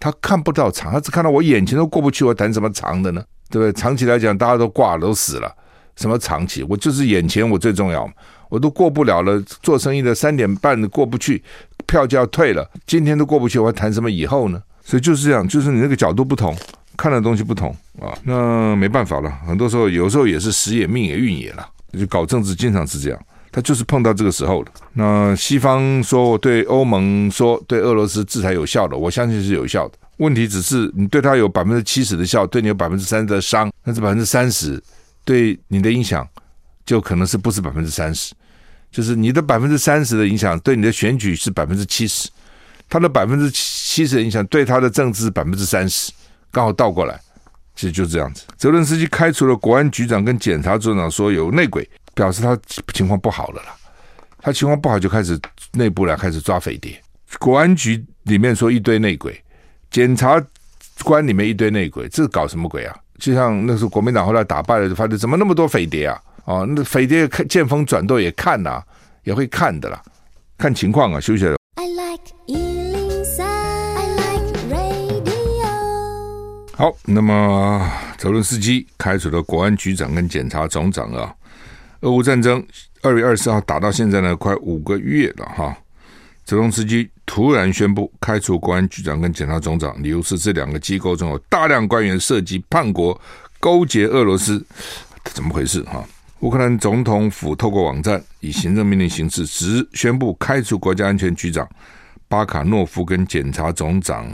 [0.00, 3.24] 他看不到长，他只看到我眼前都过不去，我谈什么长的呢？
[3.48, 3.72] 对不对？
[3.72, 5.54] 长期来讲，大家都挂了，都死了。
[5.94, 6.62] 什么长期？
[6.64, 8.10] 我就是眼前我最重要，
[8.48, 9.38] 我都过不了了。
[9.62, 11.42] 做生意的三点半过不去，
[11.86, 12.68] 票就要退了。
[12.86, 14.62] 今天都过不去，我还谈什么以后呢？
[14.82, 16.56] 所以就是这样，就是你那个角度不同，
[16.96, 18.16] 看的东西不同啊。
[18.24, 21.68] 那没办法了，很多时候有时候也是时也命也运也了。
[21.98, 24.72] 就搞政治经常是这样，他就是碰到这个时候了。
[24.94, 29.98] 那西方说对欧盟说对俄罗斯制裁有效的，我相信是有效的。
[30.16, 34.82] 问题只是你对他有百分之七十的效，对你有百分之三的伤，那是百分之三十。
[35.24, 36.26] 对你的影响，
[36.84, 38.34] 就可能是不是百分之三十，
[38.90, 42.28] 就是你的百分之三十的影响，对你的选举是百分之七十，
[42.88, 46.10] 他的百分之七十的影响对他的政治是百分之三十，
[46.52, 47.18] 刚好倒过来，
[47.74, 48.44] 其实就这样子。
[48.58, 52.56] 泽伦斯基开除了国安局长跟检察总长，说有内鬼，表示他
[52.92, 53.74] 情况不好了啦。
[54.38, 55.40] 他情况不好就开始
[55.72, 57.00] 内部来开始抓匪谍，
[57.38, 59.42] 国安局里面说一堆内鬼，
[59.90, 60.44] 检察
[61.02, 62.94] 官里面一堆内鬼，这搞什么鬼啊？
[63.18, 66.20] 就像那时候国民党后来打败了，就发现怎么那么多匪谍啊？
[66.44, 68.82] 哦，那匪谍看见风转舵也看呐、
[69.22, 70.02] 也会看的啦，
[70.58, 71.56] 看情况啊，休息了。
[71.76, 72.71] I like
[76.82, 81.32] 好，那么泽伦斯基开除了国安局长跟检察总长啊。
[82.00, 82.60] 俄乌战争
[83.02, 85.76] 二月二十号打到现在呢，快五个月了哈。
[86.44, 93.16] 泽伦斯基突然宣布开除国安局长跟检察总长，理由是这两个机构中有大量官员涉及叛国、
[93.60, 94.66] 勾结俄罗斯，
[95.26, 95.84] 怎么回事？
[95.84, 96.04] 哈，
[96.40, 101.64] 乌克兰总统府透过网站以行政命令形式，只宣布开除国家安全局长
[102.26, 104.26] 巴卡诺夫跟检察总长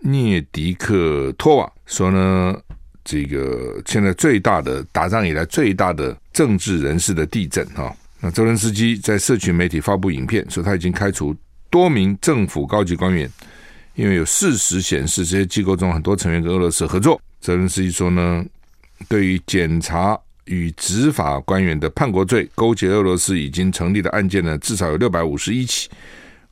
[0.00, 2.56] 聂迪克托瓦，说呢，
[3.04, 7.94] 这个现在最大的打仗以来最大的政治人士的地震哈。
[8.20, 11.34] 那泽伦斯基在社群媒体发布影片，说他已经开除。
[11.70, 13.30] 多名政府高级官员，
[13.94, 17.20] 因为有事实显示，这些机构中很多成员跟俄罗斯合作。
[17.42, 18.42] 泽伦斯基说呢，
[19.06, 25.90] 对于检察与执法官员的叛国罪、勾结俄罗斯已经成立的案件呢，至少有六百五十一起。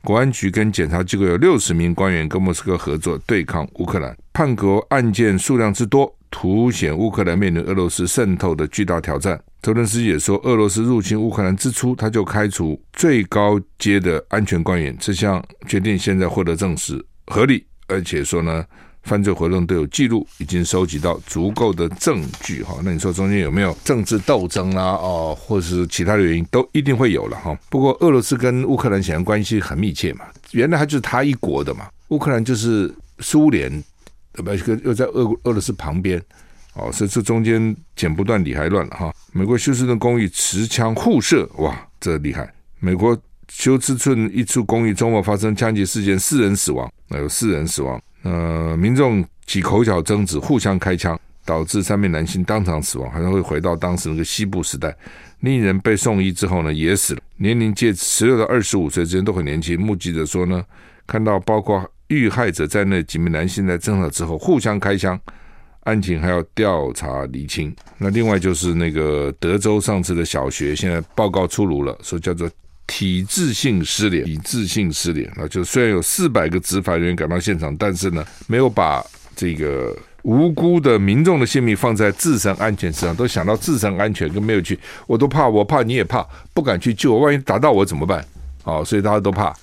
[0.03, 9.39] 国安局跟检察机构有六十名官员跟莫斯科合作对抗乌克兰，叛国案件数量之多，凸显乌克兰面临俄罗斯渗透的巨大挑战。
[9.61, 18.63] 泽伦斯基也说，俄罗斯入侵乌克兰之初，他就开除最高阶的安全官员，这项决定现在获得证实合理，而且说呢。
[19.07, 22.77] 犯罪活动都有记录，已经收集到足够的证据哈。
[22.83, 24.83] 那你说中间有没有政治斗争啦？
[24.83, 27.57] 哦，或者是其他的原因，都一定会有了哈。
[27.69, 31.87] 不过俄罗斯跟乌克兰显然关系很密切嘛，原来他就是他一国的嘛。
[32.09, 33.71] 乌克兰就是苏联，
[34.33, 34.51] 对吧？
[34.83, 36.21] 又在俄俄罗斯旁边
[36.73, 39.13] 哦，所以这中间剪不断理还乱了哈。
[39.31, 42.53] 美国休斯顿公寓持枪互射，哇，这厉害！
[42.79, 43.17] 美国
[43.49, 48.01] 休斯顿一处公寓周末发生枪击事件，四人死亡，那有四人死亡。
[48.27, 54.93] 呃，民众起口角争执，互相开枪，导致三名男性当场死亡，好像会回到当时那个西部时代。
[55.39, 59.79] 另一人被送医之后呢，也死了，年龄介十六到二十五岁之间都很年轻。
[59.79, 60.61] 目击者说呢，
[61.05, 65.17] 看到包括遇害者在内几名男性在争吵之后互相开枪，
[65.85, 67.73] 案情还要调查厘清。
[67.97, 72.49] 那另外就是那个德州上次的小学，现在报告出炉了，说叫做。
[72.87, 75.45] 体制性失联，体制性失联啊！
[75.49, 88.25] 就虽然有四百个执法人员赶到现场，但是呢，没有把这个无辜的民众的性命放在自身安全上，都想到自身安全，跟没有去，我都怕，我怕你也怕，不敢去救，万一打到我怎么办？
[88.63, 89.53] 好，所以大家都怕，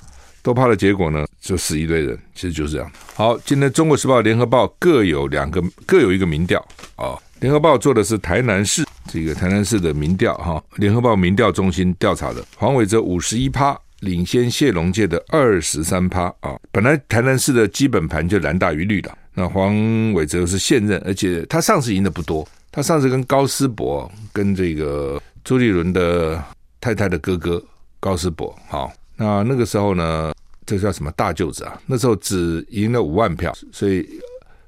[0.43, 2.93] 都怕的结果呢，就死一堆人，其实就是这样。
[3.15, 6.61] 好，今天《中国时报》、《联合报》各有两个，各有一个民调
[6.95, 8.84] 啊，《联合报》做的是台南市。
[9.15, 16.59] 这个台南市的民调哈，联合报民调中心调查的黄伟哲五十一趴，领先谢龙介的二十三趴啊。
[16.73, 26.43] 本来台南市的基本盘就蓝大于绿的，那黄伟哲是现任，而且他上次赢的不多，他上次跟高思博跟这个朱立伦的
[26.81, 27.65] 太太的哥哥
[28.01, 30.35] 高思博，好，那那个时候呢，
[30.67, 31.81] 这叫什么大舅子啊？
[31.87, 34.05] 那时候只赢了五万票，所以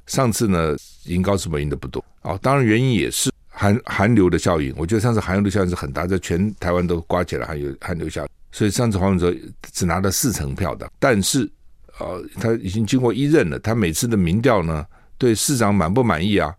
[0.06, 2.38] 上次呢赢高思博赢的不多啊。
[2.40, 3.28] 当然原因也是。
[3.58, 9.34] 韩韩流的效应，我觉得上次韩流的效应是很大，在全台湾都刮起来，还有寒流效，所以上次黄伟哲
[9.72, 11.50] 只拿了四成票的，但是
[11.98, 14.84] 呃，他已经经过一任了，他每次的民调呢，
[15.16, 16.54] 对市长满不满意啊？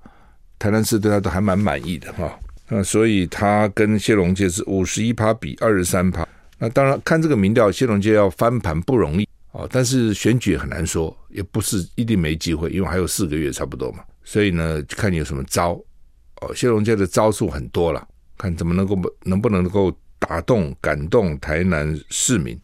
[0.57, 2.35] 台南市对他都还蛮满意的哈，
[2.67, 15.79] 那所以他跟谢龙介是五十一趴比二十三趴，那当然看这个民调，谢龙介要翻盘不容易哦，但是选举很难说，也不是一定没机会，因为还有四个月差不多嘛，所以呢，看你有什么招。
[16.55, 18.07] 谢龙介的招数很多了，
[18.37, 22.59] 看怎么能够能不能够打动、感动台南市民，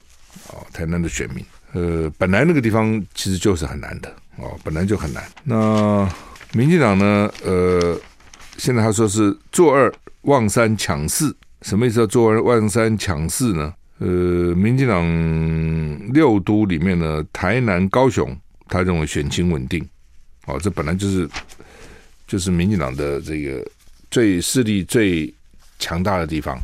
[0.49, 1.45] 哦，台南的选民。
[1.73, 5.23] 呃，本来那个地方其实就是很难的，哦，本来就很难。
[5.43, 6.07] 那
[6.53, 7.31] 民进党呢？
[7.43, 7.97] 呃，
[8.57, 9.91] 现在他说是做二
[10.21, 11.99] 望三抢四，什么意思？
[11.99, 13.73] 要做二望三抢四呢？
[13.99, 14.07] 呃，
[14.55, 15.03] 民进党
[16.13, 18.35] 六都里面呢，台南、高雄，
[18.67, 19.83] 他认为选情稳定。
[20.45, 21.27] 哦，这本来就是。
[22.33, 23.63] 就是民进党的这个
[24.09, 25.31] 最势力最
[25.77, 26.57] 强大的地方，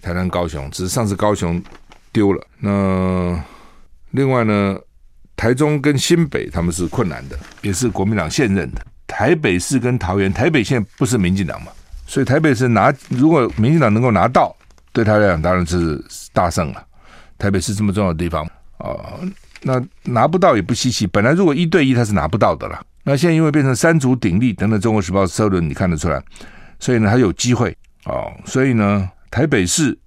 [0.00, 1.60] 台南、高雄，只是上次高雄
[2.12, 2.46] 丢了。
[2.60, 3.36] 那
[4.12, 4.78] 另外呢，
[5.34, 8.86] 台中跟新北他们是困难的，也是国民党现任的。
[9.08, 11.72] 台北市跟桃园，台北现在不是民进党嘛，
[12.06, 14.54] 所以台北市拿，如果民进党能够拿到，
[14.92, 16.00] 对他来讲当然是
[16.32, 16.86] 大胜了。
[17.38, 19.18] 台北市这么重要的地方啊，
[19.62, 21.08] 那拿不到也不稀奇。
[21.08, 22.80] 本来如果一对一，他是拿不到的了。
[23.04, 26.22] 那现在因为变成三足鼎立等等，《中国时报》社论你看得出来，
[26.78, 28.32] 所以呢，他有机会哦。
[28.44, 29.98] 所以呢，台北市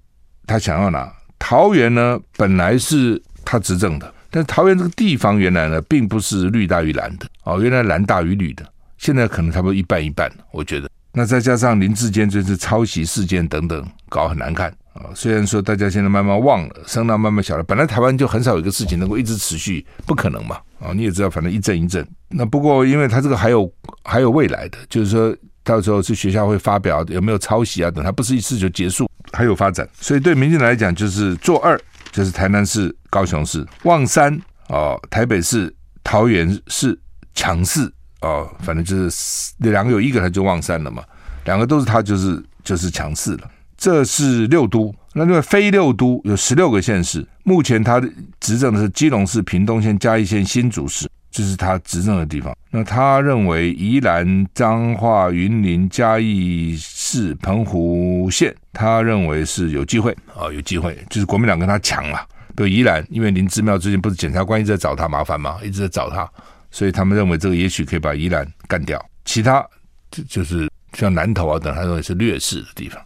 [0.47, 8.65] 他想要拿，桃园呢本来是他执政的，但桃园这个地方原来呢并不是绿大于蓝的哦，原来蓝大于绿的，
[8.97, 10.89] 现在可能差不多一半一半，我觉得。
[11.11, 14.73] 那再加上林志坚这次抄袭事件等等，搞很难看。
[14.95, 17.63] 啊，虽然说大家现在慢慢忘了，声浪慢慢小了。
[17.63, 20.57] 本来台湾就很少有一个事情能够一直持续，不可能嘛。
[20.79, 22.07] 啊，你也知道，反正一阵一阵。
[22.29, 23.69] 那不过，因为他这个还有
[24.05, 29.85] 还有未来的，就是说到时候是学校会发表有没有抄袭啊等，它不是一次就结束，还有发展。
[29.99, 31.77] 所以对民进来讲，就是做二，
[32.11, 35.73] 就是台南市、高雄市；望三哦，台北市、
[36.05, 36.97] 桃园市
[37.33, 41.03] 抢四哦，反正就是两个有一个他就望三了嘛，
[41.43, 43.51] 两个都是他就是就是强势了。
[43.85, 47.23] 这是六都，那另外非六都有十六个县市。
[47.43, 48.01] 目前他
[48.39, 52.57] 执政的是基隆市、屏东县、嘉义县、新竹市，这是他执政的地方。
[52.71, 62.27] 那他认为宜兰、彰化、云林、嘉义市、澎湖县，他认为是有机会啊、有机会，就是国民党跟他抢了。
[62.55, 66.27] 比如宜兰，因为林姿妙最近不是检察官一直在找他麻烦嘛，一直在找他，
[66.71, 68.99] 所以他们认为这个也许可以把宜兰干掉。
[69.25, 69.63] 其他
[70.09, 72.99] 就就是像南投啊等，他认为是劣势的地方。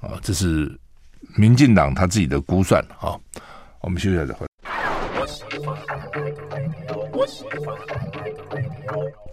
[0.00, 0.78] 啊，这是
[1.36, 3.18] 民进党他自己的估算啊。
[3.80, 4.46] 我们休息一下再回。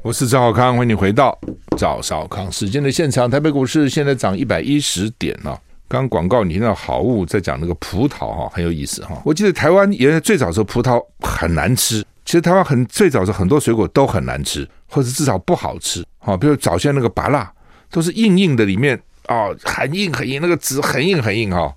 [0.01, 1.37] 我是赵少康，欢迎你回到
[1.77, 3.29] 赵少康时间的现场。
[3.29, 5.59] 台北股市现在涨一百一十点了。
[5.87, 9.21] 刚广告你听到好物在讲那个葡萄哈，很有意思哈。
[9.23, 16.03] 我记得台湾原来最早时候葡萄很难吃，其实台湾很最早时候很多水果都很难吃，或者至少不好吃。
[16.17, 17.47] 好，比如早先那个芭乐
[17.91, 21.73] 都是硬硬的，里面哦很硬很硬，那个籽很硬很硬哦，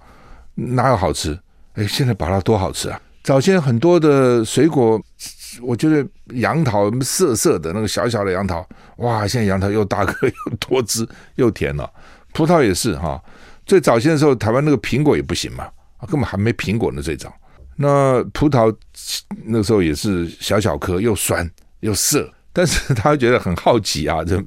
[0.54, 1.38] 哪有好吃？
[1.74, 3.00] 哎，现在把它多好吃啊！
[3.22, 5.00] 早先很多的水果，
[5.62, 11.06] 我觉得杨桃涩涩的那个小小的杨桃，哇，现在杨桃又大颗 又多汁
[11.36, 11.90] 又甜了。
[12.32, 13.22] 葡萄也是哈。
[13.66, 15.68] 最早先的时候，台湾那个苹果也不行嘛，
[16.08, 17.02] 根本还没苹果呢。
[17.02, 17.30] 最早，
[17.76, 18.74] 那葡萄
[19.44, 21.48] 那时候也是小小颗，又酸
[21.80, 24.24] 又涩，但是 他觉得很好奇啊。
[24.24, 24.42] 这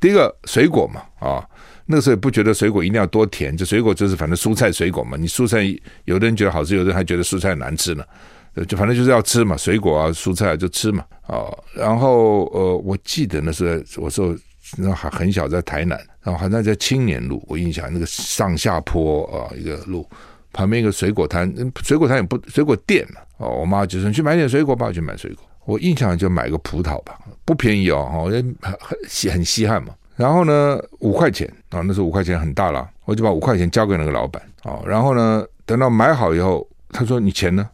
[0.00, 1.46] 第一个水果嘛，啊，
[1.92, 5.16] 那时候也不觉得水果一定要多甜，就水果就是反正蔬菜水果嘛。
[5.16, 5.62] 你蔬菜
[6.06, 8.04] 有的人觉得好吃，有的人还觉得蔬菜难吃呢，
[8.66, 13.64] 就反正就是要吃嘛，水果啊蔬菜就吃嘛，啊，然后呃，我记得那时
[13.96, 14.36] 候我说。
[14.78, 20.08] 那还很小，在台南，然后好像在青年路，我印象那个上下坡啊，一个路
[20.50, 21.52] 旁边一个水果摊，
[21.82, 25.44] 水果摊也不水果店嘛哦，我妈就说你去买点水果吧，去买水果。
[25.66, 29.92] 我印象就买个葡萄吧，不便宜哦，哦，很很稀很稀罕嘛。
[30.16, 34.80] 然后呢，五块钱啊，那时候五块钱很大了，我就把五块钱交给那个老板啊。
[34.86, 37.68] 然后呢，等到买好以后，他说你钱呢？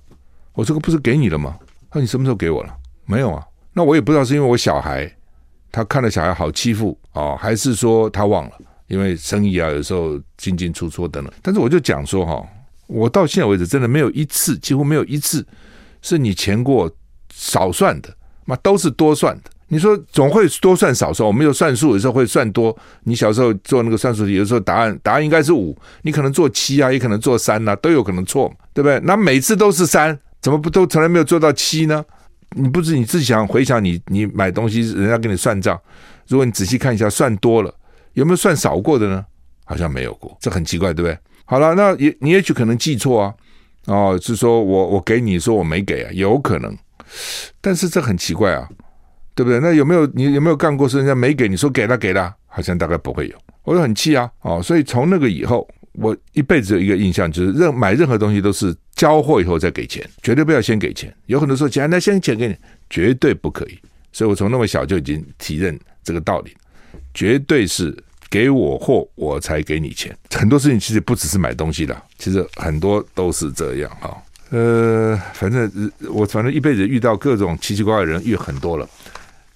[0.54, 1.56] 我这个不是给你了吗？
[1.90, 2.74] 他说你什么时候给我了？
[3.04, 3.44] 没有啊。
[3.72, 5.10] 那我也不知道是因为我小孩。
[5.70, 8.52] 他看了小孩好欺负哦，还是说他忘了？
[8.86, 11.32] 因为生意啊，有时候进进出出等等。
[11.42, 12.42] 但是我就讲说哈，
[12.86, 15.46] 我到现在为止真的没有一次，几乎没有一次
[16.00, 16.90] 是你钱过
[17.30, 18.08] 少算的，
[18.46, 19.50] 嘛都是多算的。
[19.68, 22.76] 你说总会多算少算，我们有算数有时候会算多。
[23.04, 28.98] 你小时候做那个算术题，有时候答案答案应该是五，你可能做七啊，也可能做三呐，都有可能错，对不对？
[29.04, 32.04] 那每次都是三，怎么不都从来没有做到七呢？
[32.56, 35.78] 你不是你自己想回想你你买东西，人家给你算账，
[36.28, 37.74] 如果你仔细看一下，算多了
[38.14, 39.24] 有没有算少过的呢？
[39.66, 41.18] 好像没有过，这很奇怪，对不对？
[41.44, 43.34] 好了，那也你也许可能记错啊，
[43.84, 46.74] 哦，是说我我给你说我没给啊，有可能，
[47.60, 48.66] 但是这很奇怪啊，
[49.38, 49.60] 对不对？
[49.60, 55.68] 那有没有你有没有干过是人家没给你说给了给了，好像大概不会有，我就很气啊，哦，所以从那个以后。
[56.00, 61.12] 我一辈子有一个印象，就是任买任何东西都是交货以后再给钱，绝对不要先给钱。
[61.26, 62.56] 有很多时候钱，那先钱给你，
[62.88, 63.76] 绝对不可以。
[64.12, 66.56] 所以我从那么小就已经体认这个道理，
[67.14, 67.92] 绝对是
[68.30, 70.16] 给我货我才给你钱。
[70.30, 74.16] 很多事情其实不只是买东西的，其实很多都是这样哈。
[74.50, 78.88] 呃，反正我反正一辈子遇到各种奇奇怪怪的人遇很多了。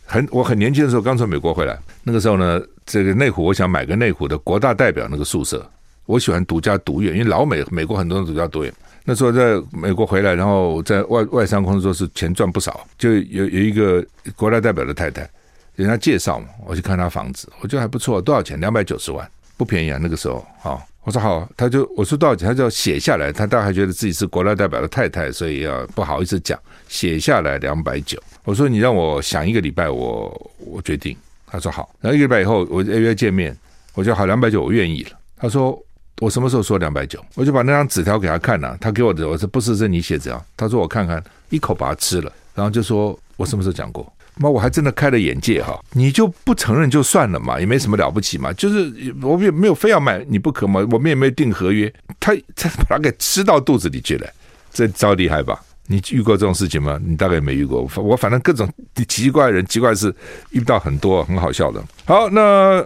[0.05, 5.69] 很我很年轻的时候刚从美国回来，那个时候呢，这个内湖我想买个内湖的国大代表那个宿舍。
[6.05, 8.73] 我喜欢独家独院，因为老美美国很多人独家独院。
[9.05, 12.87] 那时候在美国回来，然后在外外商公司做事，钱赚不少。
[12.99, 14.05] 就有有一个
[14.37, 15.29] 国大代表的太太，
[15.77, 18.59] 人家介绍嘛，我去看他房子，我觉得还不错，多少钱？
[18.61, 19.99] 两百九十万，不便宜啊。
[20.03, 23.33] 那个时候，好，我说好，他就我说多少钱，他就要写下来。
[23.33, 28.21] 他大概还觉得自己是国大代表的太太，所以要不好意思讲，写下来两百九。
[28.45, 31.17] 我说你让我想一个礼拜，我我决定。
[31.47, 33.57] 他说好，然后一个礼拜以后，我约约见面，
[33.95, 35.11] 我就好两百九，我愿意了。
[35.37, 35.81] 他说。
[36.21, 37.19] 我什么时候说两百九？
[37.35, 40.41] 我就把那张纸条给他看了，啊，他给我的，我说不是，是你写的啊。
[40.57, 44.07] 他说我看看，一口把它吃了，然后就说我什么时候讲过？
[44.37, 45.83] 妈，我还真的开了眼界哈！
[45.95, 54.31] 你就不承认就算了嘛，也没什么了不起嘛，就是我们也没有非要买你不可嘛，我们也没有订合约，他他把它给吃到肚子里去了，
[54.73, 55.61] 这招厉害吧？
[55.93, 56.99] 你遇过这种事情吗？
[57.05, 57.87] 你大概没遇过。
[57.97, 58.67] 我反正各种
[59.07, 60.15] 奇怪人、奇怪事
[60.53, 61.85] 遇到很多，很好笑的。
[62.07, 62.41] 好，那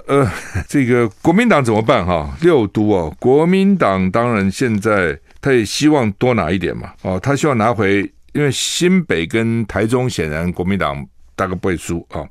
[0.08, 0.28] 呃，
[0.66, 2.04] 这个国民党怎么办？
[2.04, 6.92] 哈，六都哦，国民党当然现在他也希望多拿一点嘛。
[7.02, 8.00] 哦，他希望拿回，
[8.32, 12.26] 因为新北跟台中显然国民党大概不会输啊。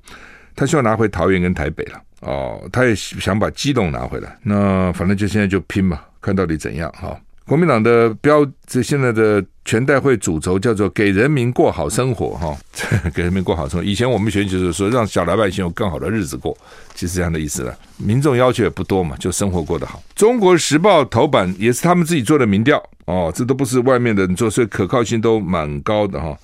[0.58, 2.02] 他希望拿回桃园跟台北了。
[2.20, 4.38] 哦，他也想把基隆拿回来。
[4.44, 7.18] 那反正就现在就拼嘛，看到底怎样哈。
[7.48, 12.58] 国民党的标，这现在的全代会主轴叫做“给人民过好生活”哈，
[13.14, 13.84] 给人民过好生活。
[13.86, 16.58] 以前我们选举就是说让小老百姓有更好的日子过，
[16.96, 17.78] 其实这样的意思了。
[17.98, 20.02] 民众要求也不多嘛，就生活过得好。
[20.16, 26.36] 中国时报头版也是他们自己做的民调哦，这都不是外面的人做，所以可靠性都蛮高的哈。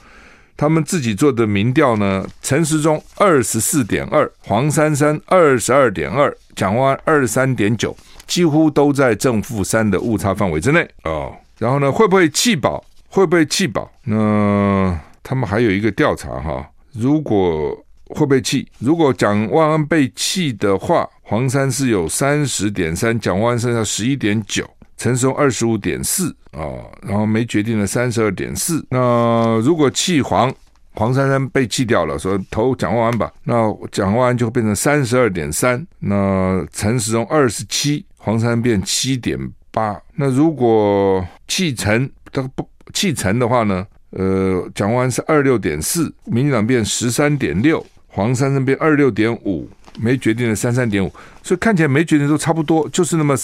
[0.62, 7.98] 他们自己做的民调呢，陈时中二十四点二，黄珊珊二十二点二，蒋万安二十三点九。
[8.28, 11.34] 几乎都在正负三的误差范围之内哦。
[11.58, 12.86] 然后呢，会不会弃保？
[13.10, 13.92] 会不会弃保？
[14.04, 17.76] 那他们还有一个调查哈，如果
[18.10, 24.64] 会被弃，如果蒋万安被弃的话，黄珊是有三十点三，蒋万安剩下十一点九，
[25.02, 26.62] 陈时中二十五点四啊，
[27.02, 28.86] 然后没决定的三十二点四。
[28.92, 30.54] 那如果弃黄，
[30.94, 35.84] 黄珊珊被弃掉了，说投蒋万安吧，那蒋万安就会变成三十二点三。
[35.98, 39.36] 那陈时中二十七，黄珊珊变七点
[39.72, 40.00] 八。
[40.14, 43.84] 那如果弃陈，他不弃陈的话呢？
[44.12, 49.68] 呃，蒋万安是二六点四，民进党变十三点六，黄珊珊变二六点五。
[50.00, 51.12] 没决定的三三点五，
[51.44, 53.36] 所以看起来没决定都差不多，就是那么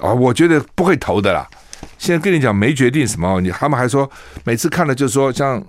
[0.00, 1.46] 啊，我觉得不会投的啦。
[1.98, 4.10] 现在跟你讲没决定什么，你他们还说
[4.44, 5.62] 每次看了就说像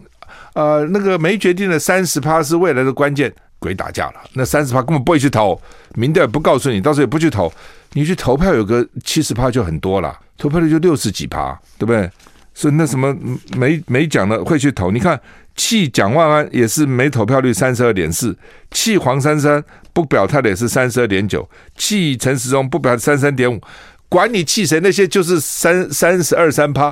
[0.54, 4.16] 呃那个没决定的三十趴是未来的关键，鬼打架了。
[4.34, 5.60] 那三十趴根本不会去投，
[5.96, 7.52] 民调也不告诉你，到时候也不去投，
[7.94, 12.10] 你去投票有个七十趴就很多了，投票率就六十几趴，对不对？
[12.54, 13.16] 所以那什么
[13.56, 15.20] 没没讲的会去投，你看。
[15.56, 18.36] 弃蒋万安也是没投票率三十二点四，
[18.72, 21.48] 弃黄珊珊不表态的也是三十二点九，
[21.78, 23.62] 弃陈时中不表态三三点五，
[24.10, 26.92] 管你弃谁，那些就是三三十二三趴，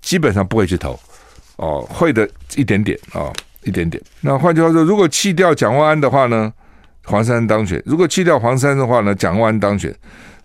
[0.00, 0.98] 基本上不会去投，
[1.56, 3.30] 哦，会的一点点哦，
[3.64, 4.02] 一点点。
[4.22, 6.50] 那换句话说，如果弃掉蒋万安的话呢，
[7.04, 9.92] 黄珊珊当选；如果弃掉黄珊珊的话呢，蒋万安当选；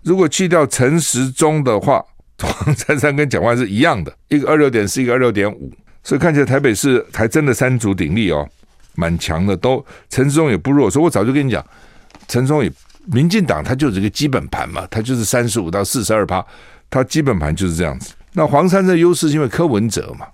[0.02, 2.04] 如果弃掉陈时中的话，
[2.44, 5.72] 黄珊珊跟蒋万是一样的，一个二六点四，一个二六点五。
[6.02, 8.46] 所以看起来台北市还真的三足鼎立哦，
[8.94, 9.56] 蛮强的。
[9.56, 11.64] 都陈松也不弱，所以我早就跟你讲，
[12.28, 12.70] 陈松也
[13.06, 16.44] 民进党他就是一个基本盘嘛，他就是三十五到四十二趴，
[16.90, 18.12] 他基本盘就是这样子。
[18.34, 20.26] 那黄珊珊的优势是因为柯文哲嘛，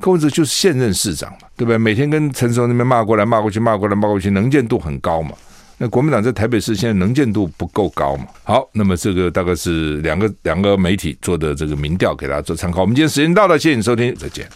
[0.00, 1.78] 柯文哲就是现任市长嘛，对不对？
[1.78, 5.32] 每天跟陈松那边骂过来骂过去骂过来骂过去，能见度很高嘛。
[5.78, 8.26] 那国民党在台北市现在能见度不够高嘛？
[8.44, 12.80] 好，那么这个大概是两个两个媒体做的这个民调，给大家做参考。
[12.80, 14.44] 我们今天时间到了，谢谢你收听，再见。